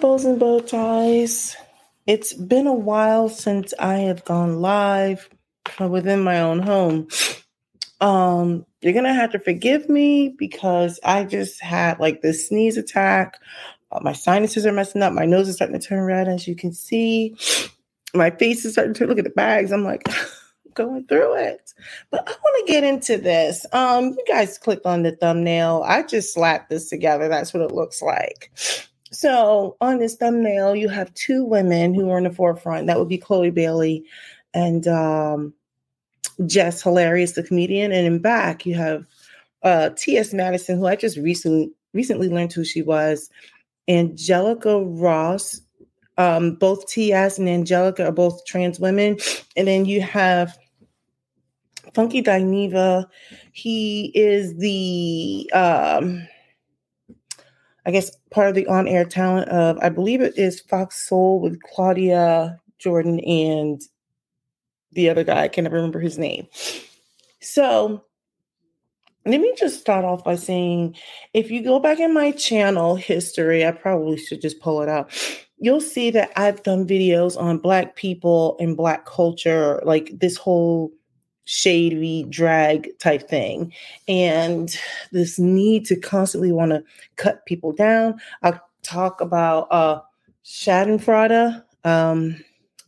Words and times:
Bows 0.00 0.26
and 0.26 0.38
bow 0.38 0.60
ties. 0.60 1.56
It's 2.06 2.34
been 2.34 2.66
a 2.66 2.74
while 2.74 3.30
since 3.30 3.72
I 3.78 3.94
have 4.00 4.24
gone 4.24 4.60
live 4.60 5.28
within 5.80 6.22
my 6.22 6.40
own 6.40 6.58
home. 6.58 7.08
Um, 8.00 8.66
you're 8.82 8.92
gonna 8.92 9.14
have 9.14 9.32
to 9.32 9.38
forgive 9.38 9.88
me 9.88 10.34
because 10.38 11.00
I 11.02 11.24
just 11.24 11.62
had 11.62 11.98
like 11.98 12.20
this 12.20 12.46
sneeze 12.46 12.76
attack. 12.76 13.38
Uh, 13.90 14.00
my 14.02 14.12
sinuses 14.12 14.66
are 14.66 14.72
messing 14.72 15.02
up. 15.02 15.14
My 15.14 15.24
nose 15.24 15.48
is 15.48 15.56
starting 15.56 15.78
to 15.78 15.86
turn 15.86 16.04
red, 16.04 16.28
as 16.28 16.46
you 16.46 16.54
can 16.54 16.72
see. 16.72 17.34
My 18.12 18.30
face 18.30 18.64
is 18.64 18.72
starting 18.72 18.94
to 18.94 19.06
look 19.06 19.18
at 19.18 19.24
the 19.24 19.30
bags. 19.30 19.72
I'm 19.72 19.84
like 19.84 20.06
going 20.74 21.06
through 21.06 21.36
it. 21.36 21.72
But 22.10 22.28
I 22.28 22.32
want 22.32 22.66
to 22.66 22.72
get 22.72 22.84
into 22.84 23.16
this. 23.16 23.64
Um, 23.72 24.10
you 24.10 24.24
guys 24.28 24.58
clicked 24.58 24.84
on 24.84 25.04
the 25.04 25.12
thumbnail. 25.12 25.82
I 25.86 26.02
just 26.02 26.34
slapped 26.34 26.68
this 26.68 26.90
together. 26.90 27.28
That's 27.28 27.54
what 27.54 27.62
it 27.62 27.72
looks 27.72 28.02
like. 28.02 28.52
So 29.12 29.76
on 29.80 29.98
this 29.98 30.16
thumbnail, 30.16 30.74
you 30.74 30.88
have 30.88 31.14
two 31.14 31.44
women 31.44 31.94
who 31.94 32.10
are 32.10 32.18
in 32.18 32.24
the 32.24 32.30
forefront. 32.30 32.86
That 32.86 32.98
would 32.98 33.08
be 33.08 33.18
Chloe 33.18 33.50
Bailey 33.50 34.04
and 34.52 34.86
um, 34.88 35.54
Jess 36.46 36.82
Hilarious, 36.82 37.32
the 37.32 37.42
comedian. 37.42 37.92
And 37.92 38.06
in 38.06 38.18
back, 38.18 38.66
you 38.66 38.74
have 38.74 39.06
uh, 39.62 39.90
T.S. 39.96 40.32
Madison, 40.32 40.78
who 40.78 40.86
I 40.86 40.96
just 40.96 41.16
recently 41.16 41.70
recently 41.92 42.28
learned 42.28 42.52
who 42.52 42.64
she 42.64 42.82
was. 42.82 43.30
Angelica 43.88 44.80
Ross, 44.80 45.60
um, 46.18 46.56
both 46.56 46.86
T.S. 46.88 47.38
and 47.38 47.48
Angelica 47.48 48.06
are 48.06 48.12
both 48.12 48.44
trans 48.44 48.80
women. 48.80 49.18
And 49.56 49.68
then 49.68 49.84
you 49.84 50.02
have 50.02 50.58
Funky 51.94 52.22
Dineva. 52.22 53.06
He 53.52 54.12
is 54.14 54.56
the 54.56 55.50
um, 55.54 56.26
I 57.86 57.92
guess 57.92 58.10
part 58.30 58.48
of 58.48 58.56
the 58.56 58.66
on-air 58.66 59.04
talent 59.04 59.48
of 59.48 59.78
I 59.80 59.88
believe 59.88 60.20
it 60.20 60.36
is 60.36 60.60
Fox 60.60 61.08
Soul 61.08 61.40
with 61.40 61.62
Claudia 61.62 62.60
Jordan 62.78 63.20
and 63.20 63.80
the 64.92 65.08
other 65.08 65.24
guy. 65.24 65.44
I 65.44 65.48
can't 65.48 65.70
remember 65.70 66.00
his 66.00 66.18
name. 66.18 66.48
So 67.40 68.04
let 69.24 69.40
me 69.40 69.54
just 69.56 69.80
start 69.80 70.04
off 70.04 70.24
by 70.24 70.34
saying 70.34 70.96
if 71.32 71.50
you 71.50 71.62
go 71.62 71.78
back 71.78 72.00
in 72.00 72.12
my 72.12 72.32
channel 72.32 72.96
history, 72.96 73.64
I 73.64 73.70
probably 73.70 74.18
should 74.18 74.40
just 74.40 74.60
pull 74.60 74.82
it 74.82 74.88
out. 74.88 75.10
You'll 75.58 75.80
see 75.80 76.10
that 76.10 76.32
I've 76.36 76.62
done 76.64 76.86
videos 76.86 77.40
on 77.40 77.58
Black 77.58 77.96
people 77.96 78.56
and 78.60 78.76
Black 78.76 79.06
culture, 79.06 79.80
like 79.84 80.10
this 80.18 80.36
whole 80.36 80.92
shady 81.46 82.24
drag 82.24 82.90
type 82.98 83.28
thing. 83.28 83.72
And 84.06 84.76
this 85.12 85.38
need 85.38 85.86
to 85.86 85.96
constantly 85.96 86.52
want 86.52 86.72
to 86.72 86.84
cut 87.16 87.46
people 87.46 87.72
down. 87.72 88.20
I'll 88.42 88.60
talk 88.82 89.20
about 89.20 89.66
uh 89.72 90.00
schadenfreude 90.44 91.64
um 91.84 92.36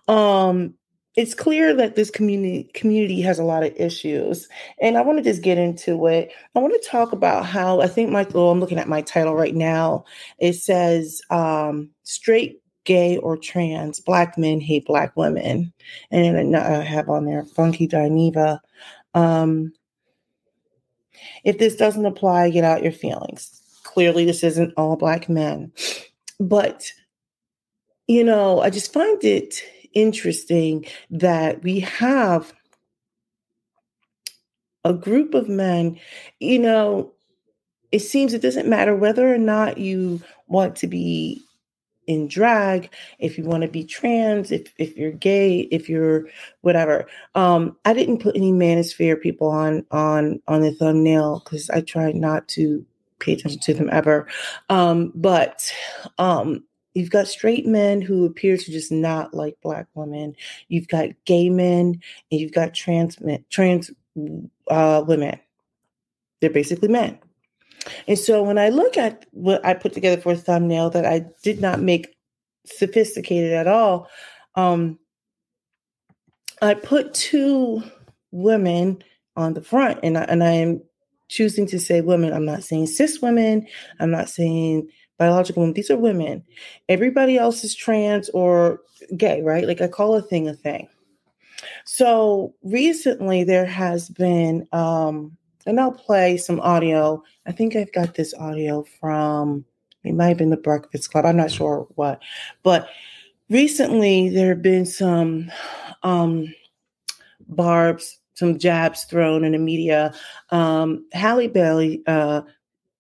Um 0.08 0.76
it's 1.16 1.34
clear 1.34 1.74
that 1.74 1.96
this 1.96 2.10
community 2.10 2.70
community 2.74 3.22
has 3.22 3.40
a 3.40 3.44
lot 3.44 3.64
of 3.64 3.74
issues 3.76 4.48
and 4.80 4.98
i 4.98 5.02
want 5.02 5.18
to 5.18 5.24
just 5.24 5.42
get 5.42 5.58
into 5.58 6.08
it. 6.08 6.32
I 6.56 6.60
want 6.60 6.74
to 6.74 6.90
talk 6.90 7.12
about 7.12 7.46
how 7.46 7.82
i 7.82 7.88
think 7.88 8.10
my 8.10 8.26
oh, 8.34 8.50
i'm 8.50 8.60
looking 8.60 8.80
at 8.80 8.88
my 8.88 9.02
title 9.02 9.36
right 9.36 9.56
now. 9.56 10.06
It 10.40 10.54
says 10.54 11.22
um, 11.30 11.90
straight 12.04 12.62
gay 12.86 13.18
or 13.18 13.38
trans 13.38 14.00
black 14.00 14.38
men 14.38 14.62
hate 14.62 14.86
black 14.86 15.16
women. 15.16 15.74
And 16.12 16.56
i 16.56 16.84
have 16.84 17.10
on 17.10 17.26
there 17.26 17.46
funky 17.46 17.88
dineva 17.88 18.60
um, 19.14 19.74
if 21.44 21.58
this 21.58 21.76
doesn't 21.76 22.06
apply 22.06 22.50
get 22.50 22.64
out 22.64 22.84
your 22.84 22.92
feelings. 22.92 23.62
Clearly 23.84 24.26
this 24.26 24.44
isn't 24.44 24.74
all 24.78 24.96
black 24.96 25.28
men 25.28 25.72
but 26.40 26.92
you 28.08 28.24
know 28.24 28.62
i 28.62 28.70
just 28.70 28.94
find 28.94 29.24
it 29.24 29.62
interesting 29.94 30.86
that 31.10 31.64
we 31.64 31.80
have 31.82 32.54
a 34.84 34.94
group 34.94 35.34
of 35.34 35.50
men, 35.50 36.00
you 36.40 36.60
know, 36.60 37.12
it 37.92 38.00
seems 38.00 38.34
it 38.34 38.42
doesn't 38.42 38.70
matter 38.70 38.96
whether 38.96 39.34
or 39.34 39.38
not 39.38 39.78
you 39.78 40.22
want 40.48 40.76
to 40.78 40.88
be 40.88 41.42
in 42.08 42.28
drag, 42.28 42.92
if 43.20 43.38
you 43.38 43.44
want 43.44 43.62
to 43.62 43.68
be 43.68 43.84
trans, 43.84 44.52
if 44.52 44.74
if 44.80 44.98
you're 44.98 45.12
gay, 45.12 45.60
if 45.72 45.88
you're 45.88 46.28
whatever. 46.62 47.06
Um, 47.36 47.78
I 47.86 47.94
didn't 47.94 48.22
put 48.22 48.36
any 48.36 48.52
manosphere 48.52 49.22
people 49.22 49.48
on 49.48 49.86
on 49.92 50.42
on 50.48 50.62
the 50.62 50.74
thumbnail 50.74 51.42
because 51.44 51.70
I 51.70 51.82
try 51.82 52.12
not 52.12 52.48
to 52.50 52.84
pay 53.20 53.34
attention 53.34 53.60
to 53.62 53.74
them 53.76 53.90
ever. 53.92 54.28
Um, 54.70 55.12
but 55.14 55.72
um, 56.18 56.64
You've 56.94 57.12
got 57.12 57.28
straight 57.28 57.66
men 57.66 58.02
who 58.02 58.26
appear 58.26 58.58
to 58.58 58.72
just 58.72 58.92
not 58.92 59.34
like 59.34 59.58
black 59.62 59.88
women. 59.94 60.36
You've 60.68 60.88
got 60.88 61.10
gay 61.26 61.50
men, 61.50 62.02
and 62.32 62.40
you've 62.40 62.54
got 62.54 62.74
trans 62.74 63.20
men, 63.22 63.46
trans 63.50 63.92
uh, 64.70 65.04
women. 65.08 65.40
They're 66.42 66.50
basically 66.50 66.90
men. 66.90 67.20
And 68.08 68.18
so 68.18 68.44
when 68.44 68.58
I 68.58 68.70
look 68.70 68.98
at 68.98 69.26
what 69.32 69.64
I 69.66 69.74
put 69.74 69.94
together 69.94 70.22
for 70.22 70.34
a 70.34 70.38
thumbnail 70.38 70.90
that 70.92 71.06
I 71.06 71.26
did 71.44 71.62
not 71.62 71.82
make 71.82 72.16
sophisticated 72.66 73.54
at 73.54 73.68
all, 73.68 74.10
um, 74.56 75.00
I 76.62 76.74
put 76.74 77.14
two 77.14 77.84
women 78.32 79.04
on 79.36 79.54
the 79.54 79.62
front, 79.62 80.00
and 80.04 80.18
I, 80.18 80.24
and 80.24 80.44
I 80.44 80.52
am 80.52 80.82
choosing 81.30 81.68
to 81.68 81.80
say 81.80 82.02
women. 82.02 82.34
I'm 82.34 82.46
not 82.46 82.64
saying 82.64 82.88
cis 82.88 83.22
women. 83.22 83.68
I'm 84.00 84.12
not 84.12 84.30
saying 84.30 84.90
biological 85.20 85.62
women. 85.62 85.76
These 85.76 85.92
are 85.92 85.98
women. 85.98 86.44
Everybody 86.88 87.38
else 87.38 87.64
is 87.64 87.76
trans 87.76 88.30
or 88.30 88.82
gay, 89.16 89.44
right? 89.44 89.68
Like 89.68 89.82
I 89.82 89.88
call 89.88 90.16
a 90.16 90.22
thing 90.22 90.48
a 90.48 90.54
thing. 90.54 90.88
So 91.86 92.56
recently 92.64 93.44
there 93.44 93.66
has 93.66 94.10
been, 94.10 94.68
um, 94.72 95.38
and 95.66 95.80
I'll 95.80 95.92
play 95.92 96.38
some 96.38 96.60
audio. 96.62 97.22
I 97.46 97.52
think 97.52 97.76
I've 97.76 97.92
got 97.92 98.16
this 98.16 98.34
audio 98.34 98.86
from, 99.00 99.66
it 100.04 100.14
might 100.14 100.30
have 100.30 100.38
been 100.38 100.50
the 100.50 100.58
Breakfast 100.58 101.12
Club. 101.12 101.26
I'm 101.26 101.38
not 101.38 101.52
sure 101.52 101.86
what, 101.96 102.22
but 102.64 102.88
recently 103.50 104.30
there 104.30 104.50
have 104.50 104.62
been 104.62 104.86
some 104.86 105.52
um, 106.04 106.54
barbs, 107.50 108.20
some 108.36 108.58
jabs 108.58 109.04
thrown 109.04 109.44
in 109.44 109.52
the 109.52 109.58
media. 109.58 110.14
Um, 110.52 111.06
Halle 111.12 111.48
Bailey, 111.48 112.02
uh, 112.08 112.44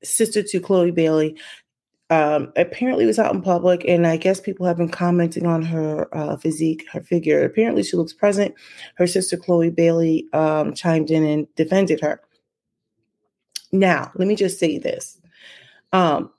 sister 0.03 0.43
to 0.43 0.59
Chloe 0.59 0.91
Bailey, 0.91 1.37
um, 2.09 2.51
apparently 2.55 3.05
was 3.05 3.19
out 3.19 3.33
in 3.33 3.41
public, 3.41 3.85
and 3.87 4.07
I 4.07 4.17
guess 4.17 4.39
people 4.39 4.65
have 4.65 4.77
been 4.77 4.89
commenting 4.89 5.45
on 5.45 5.61
her 5.63 6.07
uh, 6.15 6.37
physique, 6.37 6.85
her 6.91 7.01
figure. 7.01 7.43
Apparently, 7.43 7.83
she 7.83 7.97
looks 7.97 8.13
present. 8.13 8.55
Her 8.95 9.07
sister 9.07 9.37
Chloe 9.37 9.69
Bailey 9.69 10.27
um, 10.33 10.73
chimed 10.73 11.11
in 11.11 11.23
and 11.23 11.47
defended 11.55 12.01
her. 12.01 12.21
Now, 13.71 14.11
let 14.15 14.27
me 14.27 14.35
just 14.35 14.59
say 14.59 14.79
this: 14.79 15.19
um, 15.93 16.31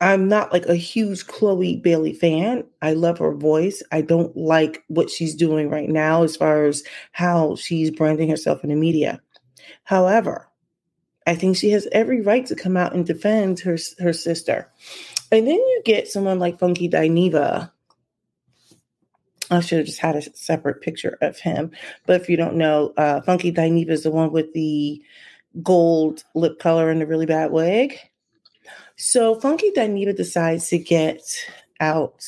I'm 0.00 0.28
not 0.28 0.52
like 0.52 0.66
a 0.66 0.76
huge 0.76 1.26
Chloe 1.26 1.76
Bailey 1.76 2.12
fan. 2.12 2.64
I 2.82 2.92
love 2.92 3.18
her 3.18 3.32
voice. 3.32 3.82
I 3.92 4.02
don't 4.02 4.36
like 4.36 4.84
what 4.88 5.10
she's 5.10 5.34
doing 5.34 5.70
right 5.70 5.88
now 5.88 6.22
as 6.22 6.36
far 6.36 6.66
as 6.66 6.84
how 7.12 7.56
she's 7.56 7.90
branding 7.90 8.28
herself 8.28 8.62
in 8.62 8.70
the 8.70 8.76
media. 8.76 9.20
However, 9.84 10.48
I 11.26 11.34
think 11.34 11.56
she 11.56 11.70
has 11.70 11.88
every 11.90 12.20
right 12.20 12.46
to 12.46 12.54
come 12.54 12.76
out 12.76 12.94
and 12.94 13.04
defend 13.04 13.58
her 13.60 13.78
her 13.98 14.12
sister. 14.12 14.70
And 15.32 15.46
then 15.46 15.56
you 15.56 15.82
get 15.84 16.08
someone 16.08 16.38
like 16.38 16.58
Funky 16.58 16.88
Dineva. 16.88 17.70
I 19.50 19.60
should 19.60 19.78
have 19.78 19.86
just 19.86 20.00
had 20.00 20.16
a 20.16 20.22
separate 20.36 20.82
picture 20.82 21.18
of 21.20 21.38
him. 21.38 21.70
But 22.06 22.20
if 22.20 22.28
you 22.28 22.36
don't 22.36 22.56
know, 22.56 22.92
uh, 22.96 23.20
Funky 23.22 23.52
Dineva 23.52 23.90
is 23.90 24.02
the 24.02 24.10
one 24.10 24.32
with 24.32 24.52
the 24.52 25.02
gold 25.62 26.24
lip 26.34 26.58
color 26.58 26.90
and 26.90 27.00
the 27.00 27.06
really 27.06 27.26
bad 27.26 27.50
wig. 27.50 27.98
So 28.96 29.34
Funky 29.38 29.70
Dineva 29.70 30.16
decides 30.16 30.68
to 30.68 30.78
get 30.78 31.22
out 31.80 32.24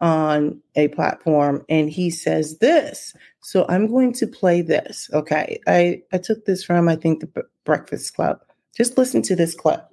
on 0.00 0.60
a 0.74 0.88
platform 0.88 1.64
and 1.68 1.88
he 1.90 2.10
says 2.10 2.58
this. 2.58 3.14
So 3.40 3.64
I'm 3.68 3.86
going 3.86 4.12
to 4.14 4.26
play 4.26 4.62
this. 4.62 5.08
Okay. 5.12 5.60
I, 5.66 6.02
I 6.12 6.18
took 6.18 6.44
this 6.44 6.64
from, 6.64 6.88
I 6.88 6.96
think, 6.96 7.20
the 7.20 7.44
Breakfast 7.64 8.14
Club. 8.14 8.40
Just 8.76 8.98
listen 8.98 9.22
to 9.22 9.36
this 9.36 9.54
clip. 9.54 9.86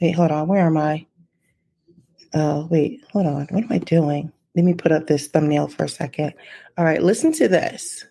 Wait, 0.00 0.12
hold 0.12 0.30
on. 0.30 0.48
Where 0.48 0.66
am 0.66 0.76
I? 0.76 1.06
Oh, 2.34 2.66
wait, 2.70 3.04
hold 3.12 3.26
on. 3.26 3.46
What 3.50 3.64
am 3.64 3.72
I 3.72 3.78
doing? 3.78 4.32
Let 4.54 4.64
me 4.64 4.74
put 4.74 4.92
up 4.92 5.06
this 5.06 5.28
thumbnail 5.28 5.68
for 5.68 5.84
a 5.84 5.88
second. 5.88 6.34
All 6.76 6.84
right, 6.84 7.02
listen 7.02 7.32
to 7.34 7.48
this. 7.48 8.04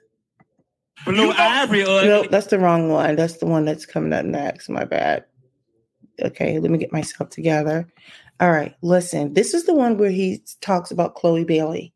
Blue 1.06 1.32
Ivory. 1.32 1.84
No, 1.84 2.24
that's 2.24 2.48
the 2.48 2.60
wrong 2.60 2.90
one. 2.90 3.16
That's 3.16 3.38
the 3.38 3.46
one 3.46 3.66
that's 3.66 3.86
coming 3.86 4.14
up 4.14 4.26
next. 4.26 4.70
My 4.70 4.84
bad. 4.84 5.26
Okay, 6.22 6.60
let 6.60 6.70
me 6.70 6.78
get 6.78 6.92
myself 6.92 7.30
together. 7.30 7.88
All 8.40 8.52
right, 8.52 8.76
listen. 8.82 9.34
This 9.34 9.54
is 9.54 9.66
the 9.66 9.74
one 9.74 9.98
where 9.98 10.12
he 10.12 10.44
talks 10.62 10.92
about 10.92 11.16
Chloe 11.16 11.46
Bailey. 11.46 11.94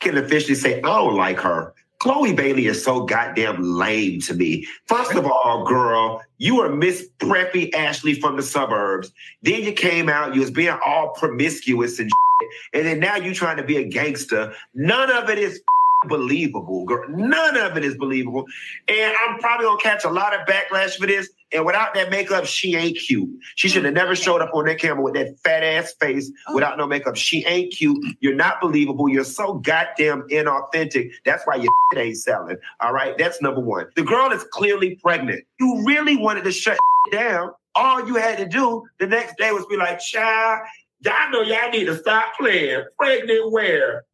Can 0.00 0.16
officially 0.16 0.54
say 0.54 0.78
I 0.78 0.82
don't 0.82 1.16
like 1.16 1.38
her. 1.40 1.74
Chloe 2.00 2.32
Bailey 2.32 2.66
is 2.66 2.82
so 2.82 3.04
goddamn 3.04 3.62
lame 3.62 4.20
to 4.22 4.32
me. 4.32 4.66
First 4.86 5.14
of 5.14 5.26
all, 5.26 5.66
girl, 5.66 6.22
you 6.38 6.56
were 6.56 6.74
Miss 6.74 7.06
Preppy 7.18 7.74
Ashley 7.74 8.14
from 8.14 8.36
the 8.36 8.42
suburbs. 8.42 9.12
Then 9.42 9.62
you 9.62 9.72
came 9.72 10.08
out, 10.08 10.34
you 10.34 10.40
was 10.40 10.50
being 10.50 10.76
all 10.84 11.10
promiscuous 11.10 11.98
and 11.98 12.10
shit. 12.10 12.50
And 12.72 12.86
then 12.86 13.00
now 13.00 13.16
you 13.16 13.34
trying 13.34 13.58
to 13.58 13.62
be 13.62 13.76
a 13.76 13.84
gangster. 13.84 14.54
None 14.72 15.10
of 15.10 15.28
it 15.28 15.38
is 15.38 15.60
believable, 16.08 16.86
girl. 16.86 17.06
None 17.10 17.58
of 17.58 17.76
it 17.76 17.84
is 17.84 17.98
believable. 17.98 18.46
And 18.88 19.14
I'm 19.20 19.38
probably 19.38 19.66
gonna 19.66 19.82
catch 19.82 20.04
a 20.04 20.10
lot 20.10 20.34
of 20.34 20.46
backlash 20.46 20.96
for 20.96 21.06
this. 21.06 21.28
And 21.52 21.66
without 21.66 21.94
that 21.94 22.10
makeup, 22.10 22.46
she 22.46 22.76
ain't 22.76 22.96
cute. 22.96 23.28
She 23.56 23.68
should 23.68 23.84
have 23.84 23.94
never 23.94 24.14
mm. 24.14 24.22
showed 24.22 24.40
up 24.40 24.50
on 24.54 24.66
that 24.66 24.78
camera 24.78 25.02
with 25.02 25.14
that 25.14 25.38
fat 25.40 25.64
ass 25.64 25.92
face 25.94 26.30
oh. 26.48 26.54
without 26.54 26.78
no 26.78 26.86
makeup. 26.86 27.16
She 27.16 27.44
ain't 27.46 27.72
cute. 27.72 27.98
You're 28.20 28.34
not 28.34 28.60
believable. 28.60 29.08
You're 29.08 29.24
so 29.24 29.54
goddamn 29.54 30.22
inauthentic. 30.28 31.12
That's 31.24 31.44
why 31.46 31.56
your 31.56 31.70
ain't 31.96 32.16
selling. 32.16 32.56
All 32.80 32.92
right. 32.92 33.18
That's 33.18 33.42
number 33.42 33.60
one. 33.60 33.86
The 33.96 34.02
girl 34.02 34.30
is 34.30 34.44
clearly 34.52 34.96
pregnant. 35.02 35.44
You 35.58 35.82
really 35.84 36.16
wanted 36.16 36.44
to 36.44 36.52
shut 36.52 36.78
down. 37.12 37.52
All 37.74 38.06
you 38.06 38.16
had 38.16 38.38
to 38.38 38.46
do 38.46 38.84
the 38.98 39.06
next 39.06 39.36
day 39.38 39.52
was 39.52 39.66
be 39.66 39.76
like, 39.76 40.00
child, 40.00 40.60
y'all 41.00 41.30
know 41.30 41.42
y'all 41.42 41.70
need 41.70 41.86
to 41.86 41.96
stop 41.96 42.32
playing. 42.38 42.84
Pregnant 42.98 43.50
where? 43.50 44.04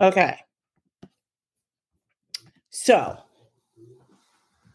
Okay. 0.00 0.38
So 2.70 3.21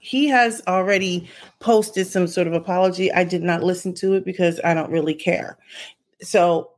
he 0.07 0.27
has 0.27 0.62
already 0.68 1.30
posted 1.59 2.07
some 2.07 2.27
sort 2.27 2.48
of 2.48 2.54
apology. 2.54 3.12
I 3.12 3.25
did 3.25 3.44
not 3.44 3.62
listen 3.62 3.94
to 3.95 4.13
it 4.13 4.24
because 4.24 4.62
I 4.63 4.74
don't 4.74 4.89
really 4.89 5.13
care. 5.13 5.57
So, 6.21 6.71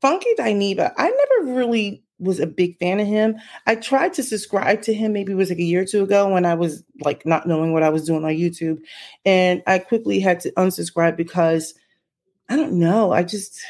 Funky 0.00 0.30
Dineva, 0.38 0.90
I 0.96 1.10
never 1.10 1.52
really 1.54 2.02
was 2.18 2.40
a 2.40 2.46
big 2.46 2.78
fan 2.78 2.98
of 2.98 3.06
him. 3.06 3.36
I 3.66 3.74
tried 3.74 4.14
to 4.14 4.22
subscribe 4.22 4.80
to 4.82 4.94
him 4.94 5.12
maybe 5.12 5.32
it 5.32 5.36
was 5.36 5.50
like 5.50 5.58
a 5.58 5.62
year 5.62 5.82
or 5.82 5.84
two 5.84 6.02
ago 6.02 6.32
when 6.32 6.46
I 6.46 6.54
was 6.54 6.82
like 7.00 7.26
not 7.26 7.46
knowing 7.46 7.74
what 7.74 7.82
I 7.82 7.90
was 7.90 8.06
doing 8.06 8.24
on 8.24 8.30
YouTube. 8.30 8.80
And 9.26 9.62
I 9.66 9.78
quickly 9.78 10.18
had 10.18 10.40
to 10.40 10.52
unsubscribe 10.52 11.16
because 11.16 11.74
I 12.48 12.56
don't 12.56 12.74
know. 12.74 13.12
I 13.12 13.22
just 13.22 13.60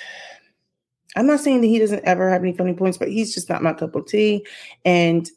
I'm 1.16 1.26
not 1.26 1.40
saying 1.40 1.62
that 1.62 1.66
he 1.66 1.81
doesn't 1.81 2.05
ever 2.05 2.31
have 2.31 2.43
any 2.43 2.52
funny 2.52 2.75
points, 2.75 2.98
but 2.98 3.08
he's 3.08 3.34
just 3.34 3.48
not 3.48 3.62
my 3.64 3.72
cup 3.72 3.96
of 3.96 4.06
tea. 4.06 4.46
And 4.84 5.28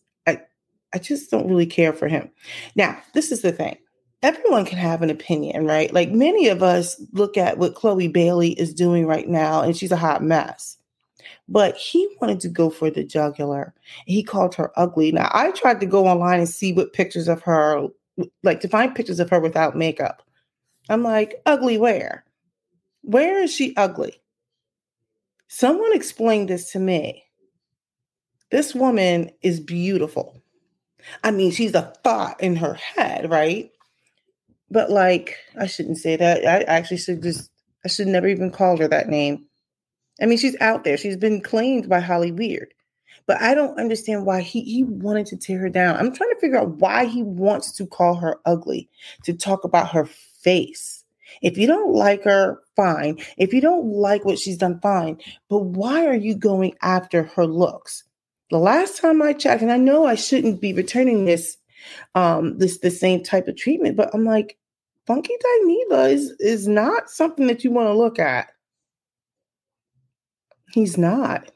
I 0.96 0.98
just 0.98 1.30
don't 1.30 1.50
really 1.50 1.66
care 1.66 1.92
for 1.92 2.08
him. 2.08 2.32
Now, 2.76 2.98
this 3.14 3.30
is 3.34 3.42
the 3.42 3.52
thing. 3.52 3.78
Everyone 4.24 4.66
can 4.66 4.78
have 4.78 5.02
an 5.02 5.10
opinion, 5.10 5.66
right? 5.66 5.94
Like 5.94 6.10
many 6.10 6.48
of 6.48 6.64
us 6.64 7.00
look 7.12 7.38
at 7.38 7.58
what 7.58 7.76
Chloe 7.76 8.08
Bailey 8.08 8.54
is 8.54 8.74
doing 8.74 9.06
right 9.06 9.28
now, 9.28 9.62
and 9.62 9.76
she's 9.76 9.92
a 9.92 9.98
hot 9.98 10.24
mess. 10.24 10.78
But 11.50 11.76
he 11.76 12.08
wanted 12.22 12.40
to 12.40 12.48
go 12.48 12.70
for 12.70 12.90
the 12.90 13.04
jugular. 13.04 13.74
He 14.06 14.24
called 14.24 14.56
her 14.56 14.72
ugly. 14.78 15.12
Now, 15.12 15.30
I 15.34 15.52
tried 15.52 15.82
to 15.82 15.86
go 15.86 16.08
online 16.08 16.40
and 16.40 16.50
see 16.50 16.72
what 16.72 16.94
pictures 16.94 17.28
of 17.28 17.42
her, 17.42 17.88
like 18.42 18.62
to 18.62 18.70
find 18.70 18.96
pictures 18.96 19.20
of 19.20 19.30
her 19.30 19.42
without 19.42 19.76
makeup. 19.76 20.24
I'm 20.88 21.04
like, 21.04 21.42
ugly 21.46 21.78
where? 21.78 22.24
Where 23.02 23.44
is 23.44 23.54
she 23.54 23.76
ugly? 23.76 24.22
Someone 25.50 25.94
explained 25.94 26.50
this 26.50 26.72
to 26.72 26.80
me. 26.80 27.26
This 28.50 28.74
woman 28.74 29.32
is 29.42 29.60
beautiful. 29.60 30.42
I 31.24 31.32
mean, 31.32 31.52
she's 31.52 31.74
a 31.74 31.94
thought 32.04 32.42
in 32.42 32.56
her 32.58 32.74
head, 32.74 33.30
right? 33.30 33.72
But 34.72 34.90
like, 34.90 35.38
I 35.60 35.68
shouldn't 35.68 35.98
say 35.98 36.16
that. 36.16 36.46
I 36.46 36.64
actually 36.64 36.98
should 36.98 37.22
just, 37.22 37.52
I 37.84 37.88
should 37.88 38.08
never 38.08 38.28
even 38.28 38.52
call 38.52 38.78
her 38.78 38.88
that 38.88 39.10
name. 39.10 39.46
I 40.22 40.26
mean, 40.26 40.38
she's 40.38 40.56
out 40.62 40.84
there. 40.84 40.98
She's 40.98 41.18
been 41.18 41.42
claimed 41.42 41.90
by 41.90 42.00
Holly 42.00 42.32
Weird. 42.32 42.74
But 43.28 43.42
I 43.42 43.56
don't 43.56 43.80
understand 43.80 44.26
why 44.26 44.42
he, 44.42 44.62
he 44.62 44.84
wanted 44.84 45.26
to 45.28 45.38
tear 45.38 45.60
her 45.60 45.70
down. 45.70 45.98
I'm 45.98 46.14
trying 46.14 46.30
to 46.30 46.40
figure 46.40 46.60
out 46.60 46.78
why 46.78 47.06
he 47.06 47.24
wants 47.24 47.72
to 47.74 47.88
call 47.88 48.16
her 48.16 48.40
ugly, 48.46 48.88
to 49.24 49.34
talk 49.34 49.64
about 49.64 49.92
her 49.92 50.06
face. 50.06 51.04
If 51.42 51.58
you 51.58 51.66
don't 51.68 51.94
like 51.94 52.24
her, 52.24 52.60
fine. 52.76 53.18
If 53.38 53.52
you 53.52 53.62
don't 53.62 53.88
like 53.88 54.26
what 54.26 54.38
she's 54.38 54.58
done, 54.58 54.80
fine. 54.80 55.18
But 55.50 55.60
why 55.60 56.06
are 56.06 56.16
you 56.16 56.36
going 56.36 56.76
after 56.82 57.24
her 57.24 57.48
looks? 57.48 58.04
The 58.56 58.60
last 58.60 59.02
time 59.02 59.22
I 59.22 59.34
checked, 59.34 59.64
and 59.64 59.70
I 59.70 59.76
know 59.76 60.06
I 60.06 60.16
shouldn't 60.16 60.62
be 60.62 60.72
returning 60.72 61.26
this 61.26 61.58
um 62.16 62.58
this 62.58 62.78
the 62.78 62.90
same 62.90 63.22
type 63.22 63.50
of 63.50 63.58
treatment, 63.58 63.98
but 63.98 64.10
I'm 64.14 64.24
like, 64.24 64.58
Funky 65.06 65.34
Dineva 65.44 66.10
is 66.10 66.32
is 66.40 66.66
not 66.66 67.10
something 67.10 67.48
that 67.48 67.66
you 67.66 67.72
want 67.72 67.88
to 67.90 67.94
look 67.94 68.18
at. 68.18 68.48
He's 70.72 70.98
not. 70.98 71.52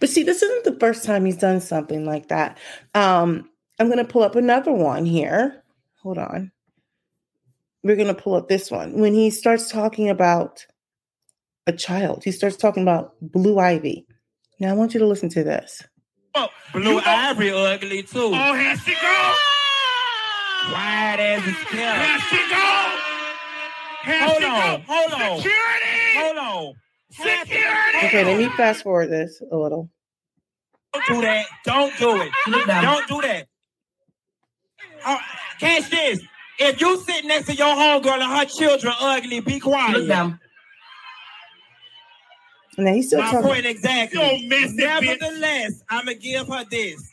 But 0.00 0.08
see, 0.08 0.24
this 0.24 0.42
isn't 0.42 0.64
the 0.64 0.80
first 0.80 1.04
time 1.04 1.24
he's 1.24 1.36
done 1.36 1.60
something 1.60 2.04
like 2.04 2.26
that. 2.26 2.58
Um, 2.96 3.48
I'm 3.78 3.88
gonna 3.88 4.04
pull 4.04 4.24
up 4.24 4.34
another 4.34 4.72
one 4.72 5.06
here. 5.06 5.62
Hold 6.02 6.18
on. 6.18 6.50
We're 7.84 7.94
gonna 7.94 8.14
pull 8.14 8.34
up 8.34 8.48
this 8.48 8.68
one. 8.68 8.94
When 8.94 9.14
he 9.14 9.30
starts 9.30 9.70
talking 9.70 10.10
about 10.10 10.66
a 11.68 11.72
child, 11.72 12.24
he 12.24 12.32
starts 12.32 12.56
talking 12.56 12.82
about 12.82 13.14
Blue 13.22 13.60
Ivy. 13.60 14.08
Now 14.60 14.68
I 14.68 14.72
want 14.74 14.92
you 14.92 15.00
to 15.00 15.06
listen 15.06 15.30
to 15.30 15.42
this. 15.42 15.82
Oh, 16.34 16.48
Blue 16.74 17.00
Ivory 17.00 17.50
ugly 17.50 18.02
too. 18.02 18.30
Oh, 18.34 18.54
here 18.54 18.76
she 18.76 18.92
go. 18.92 19.34
Wide 20.72 21.16
as 21.18 21.42
a 21.42 21.52
scale. 21.54 21.94
Here 21.94 22.18
she 22.28 22.36
go. 22.50 22.96
Here 24.04 24.26
hold 24.26 24.38
she 24.38 24.44
on, 24.44 24.76
go. 24.76 24.84
hold 24.86 25.12
on. 25.12 25.36
Security. 25.38 26.16
Hold 26.16 26.36
on. 26.36 26.74
Security. 27.10 28.06
Okay, 28.06 28.24
let 28.24 28.38
me 28.38 28.48
fast 28.56 28.82
forward 28.82 29.10
this 29.10 29.42
a 29.50 29.56
little. 29.56 29.90
Don't 30.92 31.06
do 31.08 31.20
that. 31.22 31.46
Don't 31.64 31.98
do 31.98 32.20
it. 32.20 32.30
Don't 32.46 33.08
do 33.08 33.20
that. 33.22 33.46
Uh, 35.04 35.18
catch 35.58 35.90
this. 35.90 36.20
If 36.58 36.80
you 36.80 37.00
sit 37.00 37.24
next 37.24 37.46
to 37.46 37.54
your 37.54 37.74
homegirl 37.74 38.20
and 38.20 38.38
her 38.38 38.44
children 38.44 38.92
ugly, 39.00 39.40
be 39.40 39.58
quiet. 39.58 39.96
Look 39.96 40.08
down. 40.08 40.38
Now 42.80 42.92
he's 42.94 43.06
still 43.08 43.20
My 43.20 43.30
talking. 43.30 43.48
point 43.48 43.66
exactly. 43.66 44.20
You 44.42 44.48
missed 44.48 44.78
it, 44.78 44.84
bitch. 44.84 45.20
Nevertheless, 45.20 45.82
I'm 45.88 46.04
gonna 46.06 46.16
give 46.16 46.48
her 46.48 46.64
this. 46.70 47.10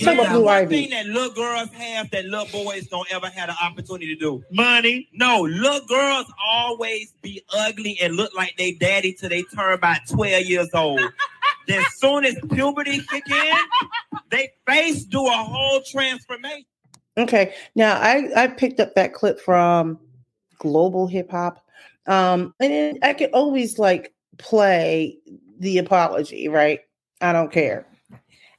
Talk 0.00 0.14
about 0.14 0.30
Blue 0.32 0.44
One 0.44 0.54
Ivy. 0.54 0.82
thing 0.82 0.90
that 0.90 1.04
little 1.06 1.34
girls 1.34 1.68
have 1.74 2.10
that 2.12 2.24
little 2.24 2.46
boys 2.64 2.86
don't 2.86 3.06
ever 3.12 3.26
have 3.26 3.48
the 3.50 3.56
opportunity 3.62 4.14
to 4.14 4.18
do. 4.18 4.42
Money. 4.50 5.06
No, 5.12 5.42
little 5.42 5.86
girls 5.86 6.32
always 6.48 7.12
be 7.20 7.42
ugly 7.54 7.98
and 8.00 8.16
look 8.16 8.34
like 8.34 8.54
they 8.56 8.72
daddy 8.72 9.12
till 9.12 9.28
they 9.28 9.42
turn 9.54 9.74
about 9.74 9.98
12 10.08 10.46
years 10.46 10.70
old. 10.72 10.98
then 11.68 11.84
soon 11.96 12.24
as 12.24 12.34
puberty 12.54 13.02
kick 13.10 13.28
in, 13.30 13.54
they 14.30 14.50
face 14.66 15.04
do 15.04 15.26
a 15.26 15.30
whole 15.30 15.82
transformation. 15.82 16.64
Okay. 17.18 17.52
Now 17.74 17.96
I 18.00 18.30
I 18.34 18.46
picked 18.46 18.80
up 18.80 18.94
that 18.94 19.12
clip 19.12 19.38
from 19.40 19.98
Global 20.58 21.06
Hip 21.06 21.30
Hop. 21.30 21.62
Um 22.06 22.54
and 22.60 22.72
then 22.72 22.98
I 23.02 23.12
could 23.12 23.30
always 23.32 23.78
like 23.78 24.14
play 24.38 25.18
the 25.58 25.78
apology, 25.78 26.48
right? 26.48 26.80
I 27.20 27.32
don't 27.32 27.52
care. 27.52 27.86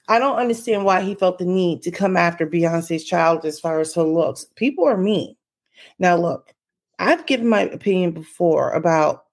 I 0.08 0.20
don't 0.20 0.38
understand 0.38 0.84
why 0.86 1.02
he 1.02 1.16
felt 1.16 1.40
the 1.40 1.46
need 1.46 1.82
to 1.84 1.92
come 1.92 2.18
after 2.18 2.46
Beyonce's 2.46 3.06
child 3.06 3.46
as 3.46 3.60
far 3.60 3.80
as 3.80 3.94
her 3.96 4.04
looks. 4.04 4.46
People 4.56 4.86
are 4.86 4.98
mean. 4.98 5.36
Now 6.00 6.16
look, 6.18 6.54
I've 7.00 7.26
given 7.26 7.48
my 7.48 7.62
opinion 7.62 8.12
before 8.12 8.72
about 8.72 9.26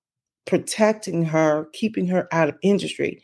protecting 0.46 1.24
her, 1.24 1.66
keeping 1.72 2.06
her 2.06 2.28
out 2.32 2.48
of 2.48 2.58
industry. 2.62 3.22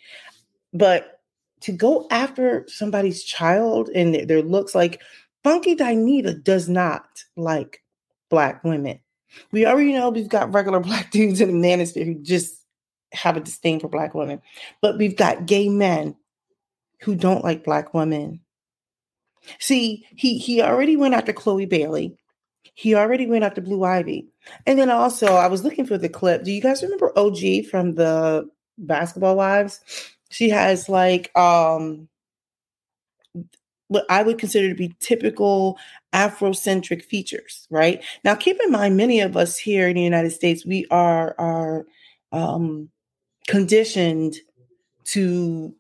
But 0.73 1.21
to 1.61 1.73
go 1.73 2.07
after 2.11 2.65
somebody's 2.69 3.23
child 3.25 3.89
and 3.95 4.15
their, 4.29 4.43
looks 4.43 4.75
like 4.75 5.01
Funky 5.43 5.75
Dineva 5.75 6.43
does 6.43 6.69
not 6.69 7.25
like 7.37 7.83
black 8.29 8.63
women. 8.65 9.01
We 9.53 9.67
already 9.67 9.93
know 9.93 10.11
we've 10.11 10.29
got 10.29 10.53
regular 10.53 10.81
black 10.89 11.11
dudes 11.11 11.41
in 11.41 11.49
the 11.49 11.67
manosphere 11.67 12.05
who 12.05 12.15
just 12.23 12.66
have 13.17 13.37
a 13.37 13.41
disdain 13.41 13.81
for 13.81 13.89
black 13.89 14.15
women, 14.15 14.43
but 14.81 14.99
we've 14.99 15.17
got 15.17 15.47
gay 15.47 15.69
men 15.69 16.17
who 17.01 17.15
don't 17.15 17.45
like 17.45 17.65
black 17.65 17.95
women. 17.95 18.41
See, 19.59 20.07
he 20.15 20.39
he 20.39 20.63
already 20.63 20.97
went 20.97 21.15
after 21.15 21.33
Chloe 21.33 21.67
Bailey. 21.67 22.17
He 22.75 22.95
already 22.95 23.27
went 23.27 23.45
after 23.45 23.61
Blue 23.61 23.85
Ivy. 23.85 24.29
And 24.67 24.79
then 24.79 24.91
also, 24.91 25.27
I 25.27 25.47
was 25.47 25.65
looking 25.65 25.87
for 25.87 25.97
the 25.97 26.09
clip. 26.09 26.45
Do 26.45 26.53
you 26.53 26.61
guys 26.61 26.83
remember 26.83 27.17
OG 27.17 27.67
from 27.71 27.95
the 27.95 28.51
Basketball 28.77 29.37
Wives? 29.37 29.81
She 30.31 30.51
has 30.51 30.89
like 30.89 31.37
um 31.37 32.09
what 33.89 34.05
I 34.11 34.23
would 34.23 34.39
consider 34.39 34.69
to 34.69 34.75
be 34.75 34.97
typical 35.01 35.79
Afrocentric 36.13 37.05
features, 37.05 37.67
right? 37.71 38.03
Now, 38.25 38.35
keep 38.35 38.59
in 38.63 38.73
mind, 38.73 38.97
many 38.97 39.21
of 39.21 39.37
us 39.37 39.57
here 39.59 39.89
in 39.89 39.95
the 39.95 40.03
United 40.03 40.31
States, 40.31 40.67
we 40.67 40.87
are 40.91 41.35
are 41.39 41.87
um, 42.33 42.91
conditioned 43.47 44.37
to 45.05 45.75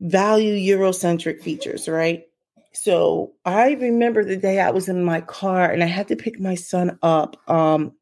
value 0.00 0.76
Eurocentric 0.76 1.42
features, 1.42 1.88
right? 1.88 2.24
So 2.72 3.32
I 3.44 3.72
remember 3.72 4.24
the 4.24 4.36
day 4.36 4.60
I 4.60 4.70
was 4.70 4.88
in 4.88 5.04
my 5.04 5.20
car 5.20 5.70
and 5.70 5.82
I 5.82 5.86
had 5.86 6.08
to 6.08 6.16
pick 6.16 6.40
my 6.40 6.54
son 6.54 6.98
up. 7.02 7.36
Um, 7.50 7.92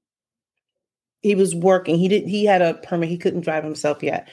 he 1.21 1.35
was 1.35 1.55
working. 1.55 1.97
He 1.97 2.09
did. 2.09 2.29
He 2.29 2.45
had 2.45 2.63
a 2.63 2.75
permit. 2.75 3.09
He 3.09 3.19
couldn't 3.19 3.41
drive 3.41 3.65
himself 3.65 4.03
yet, 4.03 4.29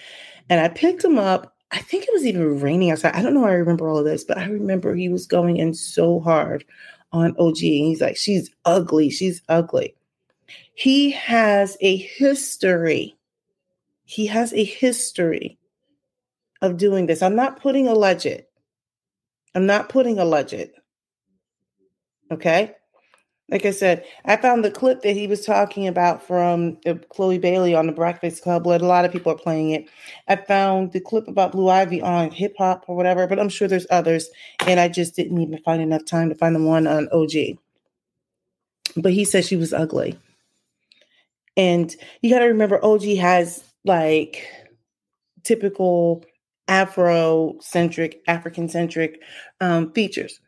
and 0.49 0.61
I 0.61 0.67
picked 0.69 1.03
him 1.03 1.17
up. 1.17 1.55
I 1.71 1.79
think 1.79 2.03
it 2.03 2.13
was 2.13 2.25
even 2.25 2.59
raining 2.59 2.91
outside. 2.91 3.15
I 3.15 3.23
don't 3.23 3.33
know. 3.33 3.45
I 3.45 3.53
remember 3.53 3.89
all 3.89 3.97
of 3.97 4.05
this, 4.05 4.23
but 4.23 4.37
I 4.37 4.45
remember 4.45 4.93
he 4.93 5.09
was 5.09 5.25
going 5.25 5.57
in 5.57 5.73
so 5.73 6.19
hard 6.19 6.63
on 7.11 7.35
OG. 7.39 7.57
And 7.63 7.87
he's 7.87 8.01
like, 8.01 8.17
"She's 8.17 8.51
ugly. 8.65 9.09
She's 9.09 9.41
ugly." 9.49 9.95
He 10.73 11.11
has 11.11 11.77
a 11.81 11.95
history. 11.95 13.15
He 14.03 14.27
has 14.27 14.53
a 14.53 14.63
history 14.63 15.57
of 16.61 16.77
doing 16.77 17.07
this. 17.07 17.21
I'm 17.21 17.35
not 17.35 17.61
putting 17.61 17.87
a 17.87 17.93
alleged. 17.93 18.43
I'm 19.53 19.65
not 19.65 19.89
putting 19.89 20.19
a 20.19 20.23
alleged. 20.23 20.71
Okay. 22.31 22.75
Like 23.49 23.65
I 23.65 23.71
said, 23.71 24.03
I 24.25 24.37
found 24.37 24.65
the 24.65 24.71
clip 24.71 25.03
that 25.03 25.15
he 25.15 25.27
was 25.27 25.45
talking 25.45 25.87
about 25.87 26.25
from 26.25 26.79
uh, 26.87 26.95
Chloe 27.09 27.37
Bailey 27.37 27.75
on 27.75 27.85
the 27.85 27.91
Breakfast 27.91 28.41
Club. 28.41 28.63
But 28.63 28.81
a 28.81 28.87
lot 28.87 29.05
of 29.05 29.11
people 29.11 29.31
are 29.31 29.37
playing 29.37 29.69
it. 29.69 29.87
I 30.27 30.35
found 30.35 30.93
the 30.93 30.99
clip 30.99 31.27
about 31.27 31.51
Blue 31.51 31.69
Ivy 31.69 32.01
on 32.01 32.31
hip 32.31 32.55
hop 32.57 32.85
or 32.87 32.95
whatever, 32.95 33.27
but 33.27 33.39
I'm 33.39 33.49
sure 33.49 33.67
there's 33.67 33.85
others. 33.91 34.29
And 34.65 34.79
I 34.79 34.87
just 34.87 35.15
didn't 35.15 35.39
even 35.39 35.59
find 35.59 35.79
enough 35.79 36.05
time 36.05 36.29
to 36.29 36.35
find 36.35 36.55
the 36.55 36.63
one 36.63 36.87
on 36.87 37.07
OG. 37.11 37.59
But 38.97 39.13
he 39.13 39.25
said 39.25 39.45
she 39.45 39.57
was 39.57 39.73
ugly. 39.73 40.17
And 41.57 41.95
you 42.21 42.29
got 42.29 42.39
to 42.39 42.45
remember, 42.45 42.83
OG 42.83 43.03
has 43.17 43.63
like 43.83 44.47
typical 45.43 46.23
Afro-centric, 46.67 48.21
African-centric 48.27 49.21
um, 49.61 49.91
features. 49.93 50.39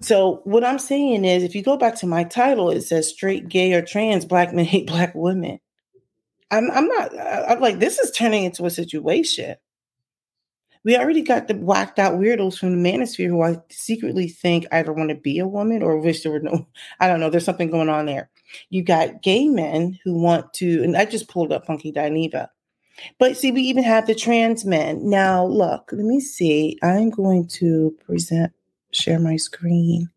So 0.00 0.40
what 0.44 0.64
I'm 0.64 0.78
saying 0.78 1.24
is, 1.24 1.42
if 1.42 1.54
you 1.54 1.62
go 1.62 1.76
back 1.76 1.96
to 1.96 2.06
my 2.06 2.24
title, 2.24 2.70
it 2.70 2.82
says 2.82 3.08
straight, 3.08 3.48
gay, 3.48 3.72
or 3.74 3.82
trans 3.82 4.24
black 4.24 4.52
men 4.52 4.64
hate 4.64 4.86
black 4.88 5.14
women. 5.14 5.58
I'm, 6.50 6.70
I'm 6.70 6.86
not. 6.86 7.18
I'm 7.18 7.60
like 7.60 7.80
this 7.80 7.98
is 7.98 8.10
turning 8.10 8.44
into 8.44 8.64
a 8.64 8.70
situation. 8.70 9.56
We 10.84 10.96
already 10.96 11.22
got 11.22 11.48
the 11.48 11.54
whacked 11.54 11.98
out 11.98 12.14
weirdos 12.14 12.58
from 12.58 12.82
the 12.82 12.90
manosphere 12.90 13.28
who 13.28 13.42
I 13.42 13.56
secretly 13.70 14.28
think 14.28 14.66
either 14.70 14.92
want 14.92 15.08
to 15.08 15.14
be 15.14 15.38
a 15.38 15.48
woman 15.48 15.82
or 15.82 15.98
wish 15.98 16.22
there 16.22 16.32
were 16.32 16.40
no. 16.40 16.66
I 17.00 17.08
don't 17.08 17.20
know. 17.20 17.30
There's 17.30 17.44
something 17.44 17.70
going 17.70 17.88
on 17.88 18.06
there. 18.06 18.30
You 18.70 18.82
got 18.82 19.22
gay 19.22 19.48
men 19.48 19.98
who 20.04 20.14
want 20.14 20.52
to, 20.54 20.82
and 20.82 20.96
I 20.96 21.04
just 21.04 21.28
pulled 21.28 21.52
up 21.52 21.66
Funky 21.66 21.92
Dineva. 21.92 22.48
But 23.18 23.36
see, 23.36 23.50
we 23.50 23.62
even 23.62 23.84
have 23.84 24.06
the 24.06 24.14
trans 24.14 24.64
men. 24.64 25.08
Now, 25.08 25.44
look, 25.44 25.90
let 25.92 26.04
me 26.04 26.20
see. 26.20 26.78
I'm 26.82 27.10
going 27.10 27.48
to 27.48 27.96
present, 28.04 28.52
share 28.92 29.18
my 29.18 29.36
screen. 29.36 30.08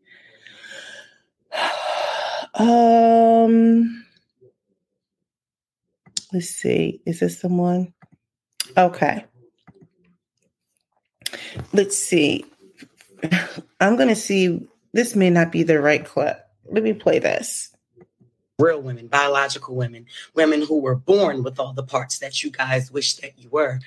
Um, 2.59 4.03
let's 6.33 6.49
see. 6.49 7.01
Is 7.05 7.19
this 7.19 7.39
someone? 7.39 7.93
Okay. 8.75 9.25
Let's 11.71 11.99
see. 11.99 12.45
I'm 13.79 13.95
going 13.95 14.09
to 14.09 14.15
see. 14.15 14.67
This 14.93 15.15
may 15.15 15.29
not 15.29 15.51
be 15.51 15.61
the 15.61 15.79
right 15.79 16.03
clip. 16.03 16.39
Let 16.65 16.81
me 16.81 16.93
play 16.93 17.19
this 17.19 17.76
real 18.59 18.81
women, 18.81 19.07
biological 19.07 19.75
women, 19.75 20.05
women 20.33 20.61
who 20.61 20.79
were 20.79 20.95
born 20.95 21.43
with 21.43 21.59
all 21.59 21.73
the 21.73 21.83
parts 21.83 22.19
that 22.19 22.43
you 22.43 22.49
guys 22.49 22.91
wish 22.91 23.15
that 23.17 23.37
you 23.37 23.49
were. 23.49 23.79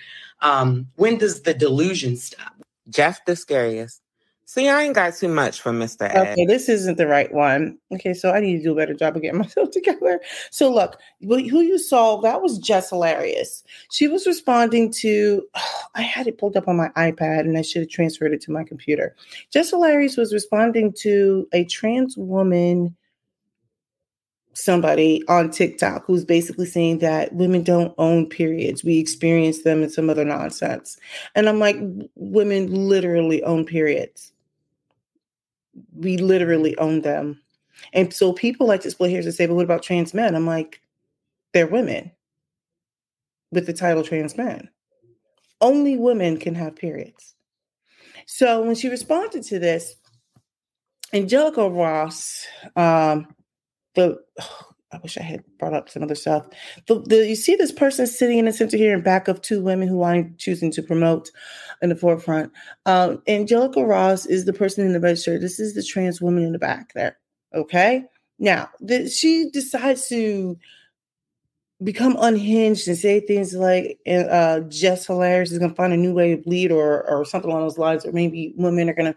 Um, 0.43 0.87
when 0.97 1.19
does 1.19 1.43
the 1.43 1.55
delusion 1.55 2.17
stop? 2.17 2.55
Jeff 2.89 3.25
the 3.25 3.35
scariest. 3.35 4.01
See, 4.47 4.69
I 4.69 4.83
ain't 4.83 4.97
got 4.97 5.15
too 5.15 5.29
much 5.29 5.61
for 5.61 5.71
Mr. 5.71 6.13
Ed. 6.13 6.33
Okay, 6.33 6.45
this 6.45 6.69
isn't 6.69 6.99
the 6.99 7.07
right 7.07 7.33
one. 7.33 7.79
Okay, 7.93 8.13
so 8.15 8.33
I 8.33 8.41
need 8.41 8.57
to 8.59 8.63
do 8.65 8.73
a 8.73 8.77
better 8.77 8.95
job 8.95 9.15
of 9.15 9.23
getting 9.23 9.39
myself 9.41 9.71
together. 9.71 10.21
So 10.51 10.73
look, 10.73 11.01
who 11.21 11.61
you 11.61 11.79
saw, 11.79 12.21
that 12.23 12.43
was 12.43 12.59
Jess 12.59 12.91
Hilarious. 12.91 13.63
She 13.93 14.09
was 14.09 14.27
responding 14.27 14.93
to, 15.01 15.47
oh, 15.55 15.81
I 15.95 16.03
had 16.03 16.27
it 16.27 16.39
pulled 16.39 16.57
up 16.57 16.69
on 16.69 16.77
my 16.77 16.89
iPad 16.91 17.41
and 17.41 17.59
I 17.59 17.63
should 17.63 17.83
have 17.83 17.91
transferred 17.91 18.33
it 18.33 18.41
to 18.43 18.53
my 18.53 18.65
computer. 18.65 19.15
Jess 19.53 19.71
Hilarious 19.71 20.17
was 20.17 20.33
responding 20.33 20.93
to 21.01 21.49
a 21.53 21.65
trans 21.65 22.17
woman 22.17 22.97
somebody 24.53 25.23
on 25.29 25.51
TikTok 25.51 26.05
who's 26.07 26.25
basically 26.25 26.67
saying 26.67 26.99
that 26.99 27.33
women 27.35 27.63
don't 27.63 27.95
own 27.99 28.27
periods. 28.27 28.85
We 28.85 28.99
experience 28.99 29.63
them 29.63 29.83
in 29.83 29.91
some 29.91 30.11
other 30.11 30.25
nonsense. 30.25 30.99
And 31.35 31.49
I'm 31.49 31.59
like, 31.59 31.77
women 32.17 32.89
literally 32.89 33.43
own 33.45 33.65
periods. 33.65 34.33
We 35.95 36.17
literally 36.17 36.77
own 36.79 37.03
them. 37.03 37.41
And 37.93 38.13
so 38.13 38.33
people 38.33 38.67
like 38.67 38.83
to 38.83 38.91
split 38.91 39.11
hairs 39.11 39.27
and 39.27 39.35
say, 39.35 39.47
but 39.47 39.55
what 39.55 39.65
about 39.65 39.83
trans 39.83 40.13
men? 40.13 40.35
I'm 40.35 40.47
like, 40.47 40.81
they're 41.53 41.67
women 41.67 42.11
with 43.53 43.67
the 43.67 43.73
title 43.73 44.03
trans 44.03 44.37
men. 44.37 44.69
Only 45.61 45.97
women 45.97 46.39
can 46.39 46.55
have 46.55 46.77
periods. 46.77 47.35
So 48.27 48.63
when 48.63 48.75
she 48.75 48.89
responded 48.89 49.43
to 49.45 49.59
this, 49.59 49.95
Angelica 51.13 51.69
Ross, 51.69 52.47
um, 52.77 53.35
the 54.01 54.21
oh, 54.41 54.67
I 54.93 54.99
wish 54.99 55.17
I 55.17 55.23
had 55.23 55.45
brought 55.57 55.73
up 55.73 55.89
some 55.89 56.03
other 56.03 56.17
stuff. 56.17 56.47
The, 56.89 57.01
the 57.03 57.29
you 57.29 57.37
see 57.37 57.55
this 57.55 57.71
person 57.71 58.09
sitting 58.09 58.39
in 58.39 58.47
the 58.47 58.53
center 58.53 58.77
here 58.77 58.93
in 58.93 59.03
back 59.03 59.29
of 59.29 59.41
two 59.41 59.63
women 59.63 59.87
who 59.87 60.03
I'm 60.03 60.35
choosing 60.37 60.73
to 60.73 60.83
promote 60.83 61.31
in 61.81 61.91
the 61.91 61.95
forefront. 61.95 62.53
Um, 62.87 63.23
Angelica 63.29 63.85
Ross 63.85 64.27
is 64.27 64.47
the 64.47 64.53
person 64.53 64.85
in 64.85 64.93
the 64.93 64.99
red 64.99 65.17
shirt. 65.17 65.43
This 65.43 65.61
is 65.61 65.75
the 65.75 65.83
trans 65.85 66.21
woman 66.21 66.43
in 66.43 66.51
the 66.51 66.59
back 66.59 66.93
there. 66.95 67.17
Okay. 67.55 68.05
Now 68.41 68.69
the, 68.81 69.09
she 69.09 69.49
decides 69.51 70.09
to 70.09 70.59
become 71.85 72.17
unhinged 72.19 72.89
and 72.89 72.99
say 72.99 73.21
things 73.21 73.55
like 73.55 74.01
uh 74.09 74.61
Jess 74.61 75.07
Hilarious 75.07 75.53
is 75.53 75.59
gonna 75.59 75.73
find 75.73 75.93
a 75.93 75.97
new 75.97 76.13
way 76.13 76.35
to 76.35 76.43
bleed 76.43 76.73
or 76.73 77.09
or 77.09 77.25
something 77.25 77.49
along 77.49 77.63
those 77.63 77.79
lines, 77.79 78.05
or 78.05 78.11
maybe 78.11 78.55
women 78.57 78.91
are 78.91 78.95
gonna 78.95 79.15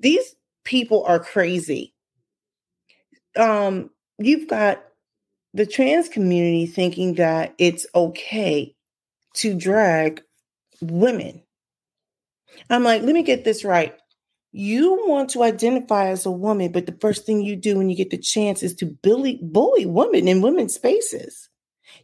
these 0.00 0.34
people 0.64 1.04
are 1.04 1.20
crazy 1.20 1.92
um, 3.36 3.90
you've 4.18 4.48
got 4.48 4.82
the 5.54 5.66
trans 5.66 6.08
community 6.08 6.66
thinking 6.66 7.14
that 7.14 7.54
it's 7.58 7.86
okay 7.94 8.74
to 9.34 9.54
drag 9.54 10.22
women. 10.80 11.42
I'm 12.70 12.84
like, 12.84 13.02
let 13.02 13.14
me 13.14 13.22
get 13.22 13.44
this 13.44 13.64
right. 13.64 13.94
You 14.52 15.02
want 15.06 15.30
to 15.30 15.42
identify 15.42 16.08
as 16.08 16.24
a 16.24 16.30
woman, 16.30 16.72
but 16.72 16.86
the 16.86 16.96
first 17.00 17.26
thing 17.26 17.42
you 17.42 17.56
do 17.56 17.76
when 17.76 17.90
you 17.90 17.96
get 17.96 18.10
the 18.10 18.18
chance 18.18 18.62
is 18.62 18.74
to 18.76 18.86
bully, 18.86 19.38
bully 19.42 19.86
women 19.86 20.28
in 20.28 20.40
women's 20.40 20.74
spaces. 20.74 21.48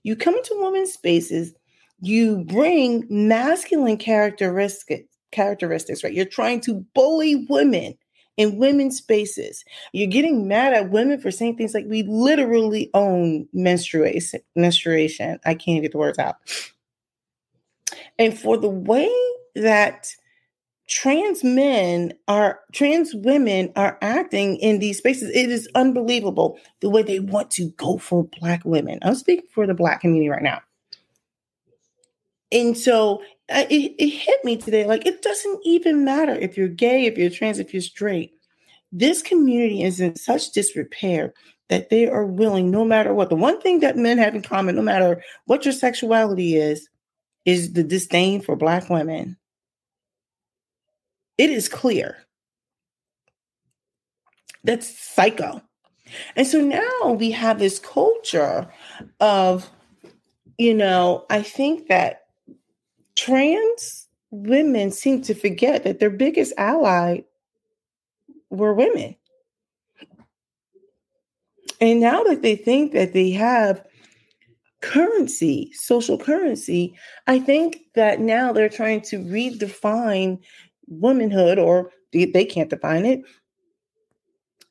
You 0.03 0.17
come 0.17 0.35
into 0.35 0.59
women's 0.61 0.93
spaces, 0.93 1.55
you 2.01 2.45
bring 2.45 3.07
masculine 3.09 3.97
characteristics, 3.97 5.09
characteristics, 5.31 6.05
right? 6.05 6.13
You're 6.13 6.25
trying 6.27 6.61
to 6.63 6.85
bully 6.95 7.47
women 7.49 7.95
in 8.43 8.59
women's 8.59 8.97
spaces. 8.97 9.65
You're 9.93 10.09
getting 10.09 10.49
mad 10.49 10.75
at 10.75 10.91
women 10.91 11.21
for 11.21 11.31
saying 11.31 11.57
things 11.57 11.75
like, 11.75 11.87
we 11.87 12.03
literally 12.03 12.91
own 12.95 13.49
menstruation. 13.53 14.41
menstruation. 14.57 15.39
I 15.45 15.55
can't 15.55 15.83
get 15.83 15.93
the 15.93 15.99
words 15.99 16.19
out. 16.19 16.37
And 18.19 18.39
for 18.39 18.57
the 18.57 18.69
way 18.69 19.11
that 19.55 20.09
trans 20.89 21.45
men 21.45 22.13
are 22.29 22.61
trans 22.73 23.15
women 23.15 23.73
are 23.77 23.97
acting 24.03 24.57
in 24.57 24.81
these 24.81 24.99
spaces 24.99 25.31
it 25.31 25.49
is 25.49 25.69
unbelievable 25.75 26.59
the 26.81 26.91
way 26.91 27.03
they 27.03 27.21
want 27.21 27.51
to 27.51 27.71
go 27.77 27.97
for 27.99 28.25
black 28.41 28.63
women 28.65 28.99
i'm 29.03 29.15
speaking 29.15 29.47
for 29.55 29.67
the 29.67 29.75
black 29.75 30.01
community 30.01 30.29
right 30.29 30.43
now 30.43 30.61
and 32.53 32.77
so 32.77 33.23
uh, 33.51 33.65
it, 33.69 33.95
it 33.99 34.11
hit 34.11 34.45
me 34.45 34.57
today. 34.57 34.87
Like, 34.87 35.07
it 35.07 35.23
doesn't 35.23 35.61
even 35.65 36.05
matter 36.05 36.35
if 36.35 36.57
you're 36.57 36.69
gay, 36.69 37.07
if 37.07 37.19
you're 37.19 37.31
trans, 37.31 37.59
if 37.59 37.73
you're 37.73 37.83
straight. 37.83 38.33
This 38.93 39.23
community 39.23 39.83
is 39.83 40.01
in 40.01 40.17
such 40.17 40.53
disrepair 40.53 41.33
that 41.69 41.91
they 41.91 42.07
are 42.07 42.27
willing, 42.27 42.71
no 42.71 42.85
matter 42.85 43.15
what. 43.15 43.31
The 43.31 43.37
one 43.37 43.61
thing 43.61 43.81
that 43.81 43.97
men 43.97 44.19
have 44.19 44.35
in 44.35 44.43
common, 44.43 44.77
no 44.77 44.83
matter 44.83 45.23
what 45.47 45.65
your 45.65 45.73
sexuality 45.73 46.57
is, 46.57 46.89
is 47.45 47.73
the 47.73 47.83
disdain 47.83 48.41
for 48.41 48.55
Black 48.55 48.91
women. 48.91 49.37
It 51.39 51.51
is 51.51 51.69
clear. 51.69 52.19
That's 54.65 54.97
psycho. 54.99 55.63
And 56.37 56.47
so 56.47 56.61
now 56.61 57.13
we 57.13 57.31
have 57.31 57.59
this 57.59 57.79
culture 57.79 58.71
of, 59.21 59.71
you 60.59 60.75
know, 60.75 61.25
I 61.31 61.43
think 61.43 61.89
that 61.89 62.22
trans 63.25 64.09
women 64.31 64.91
seem 64.91 65.23
to 65.23 65.35
forget 65.35 65.85
that 65.85 66.01
their 66.01 66.11
biggest 66.11 66.53
ally 66.57 67.21
were 68.51 68.75
women. 68.75 69.15
And 71.81 72.01
now 72.01 72.23
that 72.25 72.43
they 72.43 72.57
think 72.57 72.93
that 72.93 73.13
they 73.13 73.31
have 73.31 73.85
currency, 74.81 75.71
social 75.73 76.19
currency, 76.19 76.95
I 77.27 77.39
think 77.39 77.79
that 77.95 78.21
now 78.21 78.53
they're 78.53 78.69
trying 78.69 79.03
to 79.03 79.19
redefine 79.19 80.39
womanhood 80.87 81.59
or 81.59 81.91
they, 82.13 82.45
can't 82.45 82.71
define 82.71 83.05
it. 83.05 83.23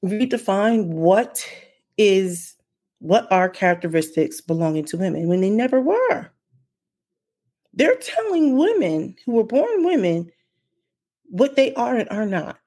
Redefine 0.03 0.87
what 0.87 1.45
is 1.97 2.55
what 2.99 3.31
are 3.31 3.49
characteristics 3.49 4.41
belonging 4.41 4.85
to 4.85 4.97
women 4.97 5.27
when 5.27 5.41
they 5.41 5.49
never 5.49 5.81
were. 5.81 6.31
They're 7.81 7.95
telling 7.95 8.59
women 8.59 9.15
who 9.25 9.31
were 9.31 9.43
born 9.43 9.83
women 9.83 10.31
what 11.31 11.55
they 11.55 11.73
are 11.73 11.95
and 11.95 12.07
are 12.09 12.27
not. 12.27 12.59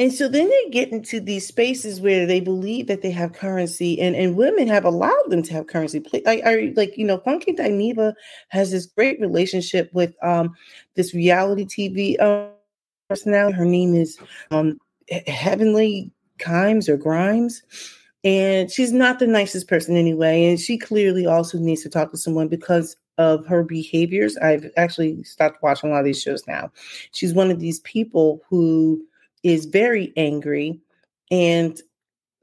And 0.00 0.12
so 0.12 0.26
then 0.26 0.50
they 0.50 0.70
get 0.70 0.90
into 0.90 1.20
these 1.20 1.46
spaces 1.46 2.00
where 2.00 2.26
they 2.26 2.40
believe 2.40 2.88
that 2.88 3.02
they 3.02 3.12
have 3.12 3.32
currency, 3.32 4.00
and, 4.00 4.16
and 4.16 4.34
women 4.34 4.66
have 4.66 4.84
allowed 4.84 5.26
them 5.28 5.40
to 5.44 5.52
have 5.52 5.68
currency. 5.68 6.04
I, 6.26 6.42
I 6.44 6.72
like, 6.74 6.98
you 6.98 7.06
know, 7.06 7.18
Funky 7.18 7.52
Dineva 7.52 8.14
has 8.48 8.72
this 8.72 8.86
great 8.86 9.20
relationship 9.20 9.88
with 9.92 10.16
um, 10.20 10.52
this 10.96 11.14
reality 11.14 11.64
TV 11.64 12.20
uh, 12.20 12.48
personality. 13.08 13.56
Her 13.56 13.64
name 13.64 13.94
is 13.94 14.18
um, 14.50 14.80
Heavenly 15.28 16.10
Kimes 16.40 16.88
or 16.88 16.96
Grimes. 16.96 17.62
And 18.24 18.68
she's 18.68 18.90
not 18.90 19.20
the 19.20 19.28
nicest 19.28 19.68
person 19.68 19.96
anyway. 19.96 20.46
And 20.46 20.58
she 20.58 20.76
clearly 20.76 21.24
also 21.24 21.56
needs 21.56 21.84
to 21.84 21.88
talk 21.88 22.10
to 22.10 22.16
someone 22.16 22.48
because 22.48 22.96
of 23.18 23.46
her 23.46 23.62
behaviors. 23.62 24.36
I've 24.38 24.70
actually 24.76 25.22
stopped 25.24 25.62
watching 25.62 25.90
a 25.90 25.92
lot 25.92 26.00
of 26.00 26.04
these 26.04 26.22
shows 26.22 26.46
now. 26.46 26.70
She's 27.12 27.32
one 27.32 27.50
of 27.50 27.60
these 27.60 27.80
people 27.80 28.42
who 28.48 29.04
is 29.42 29.66
very 29.66 30.12
angry 30.16 30.80
and 31.30 31.80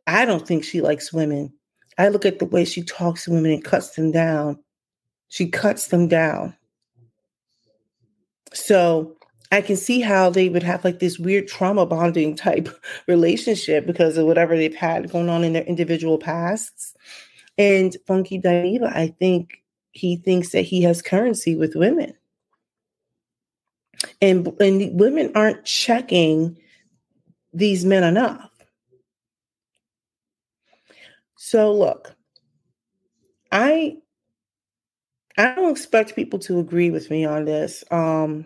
I 0.08 0.26
don't 0.26 0.48
think 0.48 0.64
she 0.64 0.82
likes 0.82 1.14
women. 1.14 1.54
I 1.98 2.08
look 2.08 2.26
at 2.26 2.40
the 2.40 2.46
way 2.46 2.66
she 2.66 2.84
talks 2.84 3.26
to 3.26 3.32
women 3.32 3.52
and 3.52 3.64
cuts 3.64 3.92
them 3.92 4.12
down. 4.12 4.60
She 5.28 5.48
cuts 5.48 5.88
them 5.88 6.08
down. 6.08 6.56
So 8.54 9.16
I 9.52 9.62
can 9.62 9.78
see 9.78 10.02
how 10.02 10.30
they 10.30 10.50
would 10.50 10.64
have 10.64 10.84
like 10.84 11.00
this 11.00 11.20
weird 11.20 11.48
trauma 11.48 11.86
bonding 11.86 12.36
type 12.36 12.70
relationship 13.08 13.86
because 13.86 14.18
of 14.18 14.26
whatever 14.26 14.58
they've 14.58 14.76
had 14.76 15.12
going 15.12 15.30
on 15.30 15.44
in 15.44 15.54
their 15.54 15.64
individual 15.64 16.18
pasts. 16.18 16.96
And 17.58 17.96
Funky 18.08 18.40
Dineva, 18.40 18.96
I 18.96 19.08
think 19.20 19.61
he 19.92 20.16
thinks 20.18 20.52
that 20.52 20.62
he 20.62 20.82
has 20.84 21.02
currency 21.02 21.56
with 21.56 21.76
women. 21.76 22.14
And, 24.22 24.48
and 24.60 25.00
women 25.00 25.32
aren't 25.36 25.66
checking 25.66 26.58
these 27.54 27.86
men 27.86 28.04
enough. 28.04 28.50
So 31.38 31.74
look, 31.74 32.16
I 33.52 33.98
I 35.38 35.56
don't 35.56 35.72
expect 35.72 36.16
people 36.16 36.40
to 36.40 36.60
agree 36.60 36.92
with 36.92 37.10
me 37.10 37.26
on 37.26 37.46
this. 37.46 37.84
Um 37.92 38.46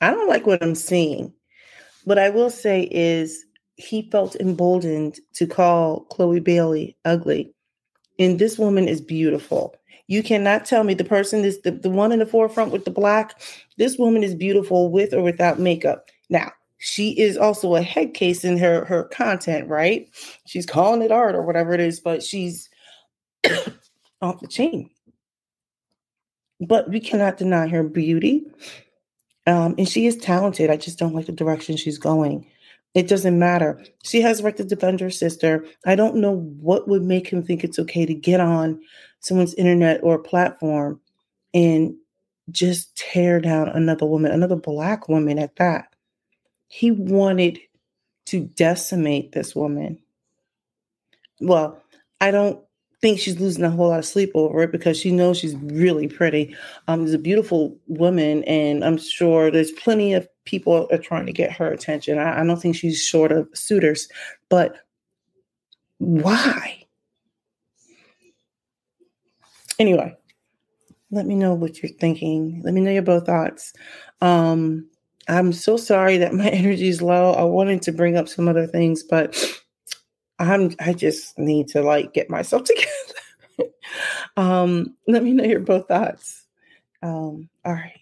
I 0.00 0.10
don't 0.10 0.28
like 0.28 0.46
what 0.46 0.62
I'm 0.62 0.74
seeing. 0.74 1.32
What 2.04 2.18
I 2.18 2.30
will 2.30 2.50
say 2.50 2.88
is 2.90 3.44
he 3.76 4.10
felt 4.10 4.36
emboldened 4.36 5.18
to 5.34 5.46
call 5.46 6.00
Chloe 6.06 6.40
Bailey 6.40 6.96
ugly. 7.04 7.54
And 8.20 8.38
this 8.38 8.58
woman 8.58 8.86
is 8.86 9.00
beautiful. 9.00 9.74
You 10.06 10.22
cannot 10.22 10.66
tell 10.66 10.84
me 10.84 10.92
the 10.92 11.04
person 11.04 11.44
is 11.44 11.62
the, 11.62 11.70
the 11.70 11.88
one 11.88 12.12
in 12.12 12.18
the 12.18 12.26
forefront 12.26 12.70
with 12.70 12.84
the 12.84 12.90
black. 12.90 13.40
This 13.78 13.96
woman 13.96 14.22
is 14.22 14.34
beautiful 14.34 14.90
with 14.90 15.14
or 15.14 15.22
without 15.22 15.58
makeup. 15.58 16.10
Now, 16.28 16.52
she 16.78 17.18
is 17.18 17.36
also 17.36 17.74
a 17.74 17.82
head 17.82 18.12
case 18.12 18.44
in 18.44 18.58
her 18.58 18.84
her 18.84 19.04
content, 19.04 19.68
right? 19.68 20.08
She's 20.46 20.66
calling 20.66 21.02
it 21.02 21.10
art 21.10 21.34
or 21.34 21.42
whatever 21.42 21.72
it 21.72 21.80
is, 21.80 21.98
but 22.00 22.22
she's 22.22 22.68
off 24.22 24.40
the 24.40 24.48
chain. 24.48 24.90
But 26.60 26.90
we 26.90 27.00
cannot 27.00 27.38
deny 27.38 27.68
her 27.68 27.82
beauty. 27.82 28.44
Um, 29.46 29.74
and 29.78 29.88
she 29.88 30.06
is 30.06 30.16
talented. 30.16 30.70
I 30.70 30.76
just 30.76 30.98
don't 30.98 31.14
like 31.14 31.26
the 31.26 31.32
direction 31.32 31.76
she's 31.76 31.98
going. 31.98 32.46
It 32.94 33.08
doesn't 33.08 33.38
matter. 33.38 33.84
She 34.02 34.20
has 34.20 34.42
right 34.42 34.56
to 34.56 34.64
defend 34.64 35.00
her 35.00 35.10
sister. 35.10 35.64
I 35.86 35.94
don't 35.94 36.16
know 36.16 36.36
what 36.60 36.88
would 36.88 37.02
make 37.02 37.28
him 37.28 37.42
think 37.42 37.62
it's 37.62 37.78
okay 37.78 38.04
to 38.04 38.14
get 38.14 38.40
on 38.40 38.80
someone's 39.20 39.54
internet 39.54 40.00
or 40.02 40.18
platform 40.18 41.00
and 41.54 41.94
just 42.50 42.96
tear 42.96 43.40
down 43.40 43.68
another 43.68 44.06
woman, 44.06 44.32
another 44.32 44.56
black 44.56 45.08
woman 45.08 45.38
at 45.38 45.54
that. 45.56 45.94
He 46.66 46.90
wanted 46.90 47.60
to 48.26 48.40
decimate 48.40 49.32
this 49.32 49.54
woman. 49.54 49.98
Well, 51.40 51.80
I 52.20 52.30
don't 52.30 52.62
think 53.00 53.18
she's 53.18 53.40
losing 53.40 53.64
a 53.64 53.70
whole 53.70 53.88
lot 53.88 53.98
of 53.98 54.04
sleep 54.04 54.30
over 54.34 54.62
it 54.62 54.72
because 54.72 54.98
she 54.98 55.10
knows 55.10 55.38
she's 55.38 55.56
really 55.56 56.06
pretty. 56.06 56.54
Um, 56.86 57.04
she's 57.04 57.14
a 57.14 57.18
beautiful 57.18 57.76
woman, 57.86 58.44
and 58.44 58.84
I'm 58.84 58.98
sure 58.98 59.50
there's 59.50 59.72
plenty 59.72 60.12
of 60.12 60.28
people 60.44 60.88
are 60.90 60.98
trying 60.98 61.26
to 61.26 61.32
get 61.32 61.52
her 61.52 61.70
attention. 61.70 62.18
I, 62.18 62.40
I 62.40 62.44
don't 62.44 62.60
think 62.60 62.76
she's 62.76 63.02
short 63.02 63.32
of 63.32 63.48
suitors, 63.54 64.08
but 64.48 64.76
why? 65.98 66.84
Anyway, 69.78 70.14
let 71.10 71.26
me 71.26 71.34
know 71.34 71.54
what 71.54 71.82
you're 71.82 71.92
thinking. 71.92 72.60
Let 72.64 72.74
me 72.74 72.80
know 72.80 72.90
your 72.90 73.02
both 73.02 73.26
thoughts. 73.26 73.72
Um, 74.20 74.88
I'm 75.28 75.52
so 75.52 75.76
sorry 75.76 76.18
that 76.18 76.34
my 76.34 76.48
energy 76.50 76.88
is 76.88 77.00
low. 77.00 77.32
I 77.32 77.44
wanted 77.44 77.82
to 77.82 77.92
bring 77.92 78.16
up 78.16 78.28
some 78.28 78.48
other 78.48 78.66
things, 78.66 79.02
but 79.02 79.59
I'm 80.40 80.74
I 80.80 80.94
just 80.94 81.38
need 81.38 81.68
to 81.68 81.82
like 81.82 82.14
get 82.14 82.30
myself 82.30 82.64
together. 83.58 83.72
um, 84.36 84.96
let 85.06 85.22
me 85.22 85.32
know 85.32 85.44
your 85.44 85.60
both 85.60 85.86
thoughts. 85.86 86.46
Um, 87.02 87.48
all 87.64 87.74
right. 87.74 88.00